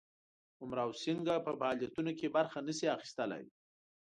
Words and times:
امراو 0.63 0.91
سینګه 1.01 1.35
په 1.45 1.51
فعالیتونو 1.59 2.11
کې 2.19 2.27
برخه 2.37 2.59
نه 2.67 2.73
سي 2.77 2.85
اخیستلای. 2.95 3.43